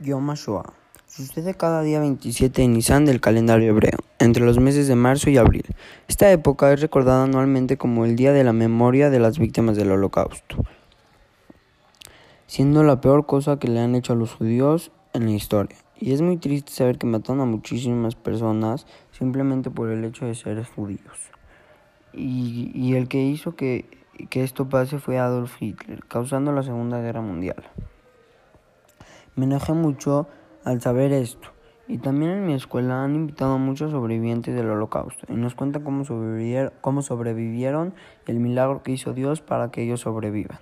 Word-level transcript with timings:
Yom 0.00 0.32
sucede 1.06 1.54
cada 1.54 1.82
día 1.82 1.98
27 1.98 2.62
de 2.62 2.68
Nisan 2.68 3.04
del 3.04 3.20
calendario 3.20 3.70
hebreo, 3.70 3.98
entre 4.20 4.44
los 4.44 4.60
meses 4.60 4.86
de 4.86 4.94
marzo 4.94 5.28
y 5.28 5.38
abril. 5.38 5.64
Esta 6.06 6.30
época 6.30 6.72
es 6.72 6.80
recordada 6.80 7.24
anualmente 7.24 7.76
como 7.76 8.04
el 8.04 8.14
Día 8.14 8.32
de 8.32 8.44
la 8.44 8.52
Memoria 8.52 9.10
de 9.10 9.18
las 9.18 9.40
Víctimas 9.40 9.76
del 9.76 9.90
Holocausto, 9.90 10.56
siendo 12.46 12.84
la 12.84 13.00
peor 13.00 13.26
cosa 13.26 13.58
que 13.58 13.66
le 13.66 13.80
han 13.80 13.96
hecho 13.96 14.12
a 14.12 14.16
los 14.16 14.34
judíos 14.34 14.92
en 15.14 15.24
la 15.24 15.32
historia. 15.32 15.78
Y 15.98 16.12
es 16.12 16.22
muy 16.22 16.36
triste 16.36 16.70
saber 16.70 16.96
que 16.96 17.08
mataron 17.08 17.40
a 17.40 17.46
muchísimas 17.46 18.14
personas 18.14 18.86
simplemente 19.10 19.68
por 19.68 19.90
el 19.90 20.04
hecho 20.04 20.26
de 20.26 20.36
ser 20.36 20.64
judíos. 20.64 21.30
Y, 22.12 22.70
y 22.72 22.94
el 22.94 23.08
que 23.08 23.20
hizo 23.20 23.56
que, 23.56 23.84
que 24.30 24.44
esto 24.44 24.68
pase 24.68 25.00
fue 25.00 25.18
Adolf 25.18 25.60
Hitler, 25.60 26.04
causando 26.04 26.52
la 26.52 26.62
Segunda 26.62 27.00
Guerra 27.00 27.20
Mundial. 27.20 27.64
Me 29.38 29.44
enojé 29.44 29.72
mucho 29.72 30.26
al 30.64 30.80
saber 30.80 31.12
esto. 31.12 31.50
Y 31.86 31.98
también 31.98 32.32
en 32.32 32.46
mi 32.46 32.54
escuela 32.54 33.04
han 33.04 33.14
invitado 33.14 33.52
a 33.52 33.56
muchos 33.56 33.92
sobrevivientes 33.92 34.52
del 34.52 34.68
holocausto 34.68 35.32
y 35.32 35.36
nos 35.36 35.54
cuentan 35.54 35.84
cómo 35.84 37.02
sobrevivieron, 37.02 37.94
el 38.26 38.40
milagro 38.40 38.82
que 38.82 38.90
hizo 38.90 39.12
Dios 39.12 39.40
para 39.40 39.70
que 39.70 39.84
ellos 39.84 40.00
sobrevivan. 40.00 40.58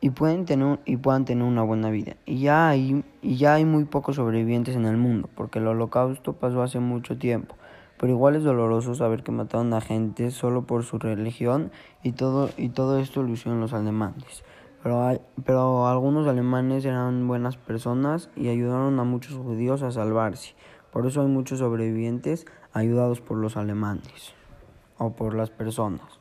Y, 0.00 0.10
pueden 0.10 0.44
tener, 0.44 0.78
y 0.84 0.96
puedan 0.96 1.24
tener 1.24 1.42
una 1.42 1.64
buena 1.64 1.90
vida. 1.90 2.14
Y 2.24 2.38
ya, 2.42 2.68
hay, 2.68 3.04
y 3.20 3.34
ya 3.34 3.54
hay 3.54 3.64
muy 3.64 3.84
pocos 3.84 4.14
sobrevivientes 4.14 4.76
en 4.76 4.84
el 4.84 4.96
mundo, 4.96 5.28
porque 5.34 5.58
el 5.58 5.66
holocausto 5.66 6.34
pasó 6.34 6.62
hace 6.62 6.78
mucho 6.78 7.18
tiempo. 7.18 7.56
Pero 7.98 8.12
igual 8.12 8.36
es 8.36 8.44
doloroso 8.44 8.94
saber 8.94 9.24
que 9.24 9.32
mataron 9.32 9.74
a 9.74 9.80
gente 9.80 10.30
solo 10.30 10.68
por 10.68 10.84
su 10.84 11.00
religión 11.00 11.72
y 12.04 12.12
todo, 12.12 12.48
y 12.56 12.68
todo 12.68 13.00
esto 13.00 13.24
lo 13.24 13.32
hicieron 13.32 13.58
los 13.58 13.72
alemanes 13.72 14.44
pero, 14.82 15.20
pero 15.44 15.86
algunos 15.86 16.26
alemanes 16.26 16.84
eran 16.84 17.26
buenas 17.28 17.56
personas 17.56 18.30
y 18.36 18.48
ayudaron 18.48 18.98
a 18.98 19.04
muchos 19.04 19.36
judíos 19.36 19.82
a 19.82 19.92
salvarse. 19.92 20.54
Por 20.92 21.06
eso 21.06 21.22
hay 21.22 21.28
muchos 21.28 21.60
sobrevivientes 21.60 22.46
ayudados 22.72 23.20
por 23.20 23.38
los 23.38 23.56
alemanes 23.56 24.34
o 24.98 25.12
por 25.12 25.34
las 25.34 25.50
personas. 25.50 26.20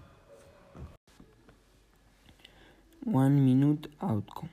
One 3.05 3.41
Minute 3.41 3.89
Outcome 3.99 4.51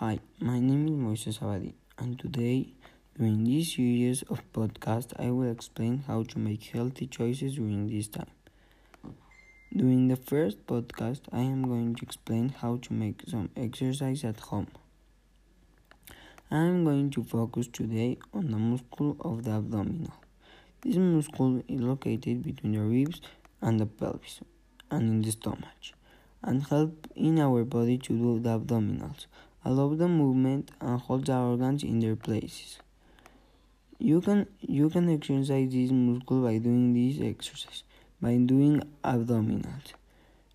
Hi, 0.00 0.18
my 0.40 0.58
name 0.58 0.88
is 0.88 0.94
Moises 0.94 1.38
Abadi, 1.38 1.72
and 1.98 2.18
today, 2.18 2.74
during 3.16 3.44
this 3.44 3.74
series 3.74 4.22
of 4.22 4.42
podcasts, 4.52 5.12
I 5.20 5.30
will 5.30 5.48
explain 5.48 6.02
how 6.08 6.24
to 6.24 6.38
make 6.40 6.64
healthy 6.64 7.06
choices 7.06 7.54
during 7.54 7.86
this 7.86 8.08
time. 8.08 8.26
During 9.76 10.06
the 10.06 10.14
first 10.14 10.68
podcast, 10.68 11.22
I 11.32 11.40
am 11.40 11.66
going 11.66 11.96
to 11.96 12.04
explain 12.04 12.50
how 12.50 12.76
to 12.76 12.92
make 12.92 13.22
some 13.26 13.50
exercise 13.56 14.22
at 14.22 14.38
home. 14.38 14.68
I 16.48 16.58
am 16.58 16.84
going 16.84 17.10
to 17.10 17.24
focus 17.24 17.66
today 17.66 18.18
on 18.32 18.52
the 18.52 18.56
muscle 18.56 19.16
of 19.18 19.42
the 19.42 19.50
abdominal. 19.50 20.14
This 20.80 20.94
muscle 20.94 21.64
is 21.66 21.80
located 21.80 22.44
between 22.44 22.74
the 22.74 22.82
ribs 22.82 23.20
and 23.60 23.80
the 23.80 23.86
pelvis 23.86 24.42
and 24.92 25.08
in 25.08 25.22
the 25.22 25.32
stomach 25.32 25.82
and 26.40 26.62
help 26.62 27.08
in 27.16 27.40
our 27.40 27.64
body 27.64 27.98
to 27.98 28.12
do 28.12 28.38
the 28.38 28.56
abdominals, 28.56 29.26
allow 29.64 29.92
the 29.92 30.06
movement 30.06 30.70
and 30.80 31.00
hold 31.00 31.26
the 31.26 31.34
organs 31.34 31.82
in 31.82 31.98
their 31.98 32.14
places. 32.14 32.78
You 33.98 34.20
can 34.20 34.46
you 34.60 34.88
can 34.88 35.10
exercise 35.10 35.72
this 35.72 35.90
muscle 35.90 36.42
by 36.42 36.58
doing 36.58 36.94
this 36.94 37.20
exercise 37.20 37.82
by 38.20 38.36
doing 38.36 38.82
abdominals. 39.02 39.92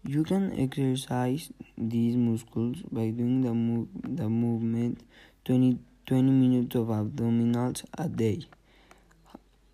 You 0.03 0.23
can 0.23 0.57
exercise 0.59 1.52
these 1.77 2.16
muscles 2.16 2.77
by 2.91 3.09
doing 3.09 3.41
the, 3.41 3.53
move, 3.53 3.88
the 4.03 4.29
movement 4.29 5.01
20, 5.45 5.77
20 6.05 6.31
minutes 6.31 6.75
of 6.75 6.88
abdominals 6.88 7.83
a 7.97 8.07
day. 8.07 8.45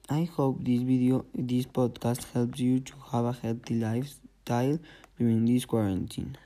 I 0.10 0.24
hope 0.24 0.64
this 0.64 0.82
video, 0.82 1.26
this 1.34 1.66
podcast 1.66 2.32
helps 2.34 2.60
you 2.60 2.80
to 2.80 2.94
have 3.12 3.26
a 3.26 3.34
healthy 3.34 3.76
lifestyle 3.76 4.80
during 5.18 5.46
this 5.46 5.66
quarantine. 5.66 6.38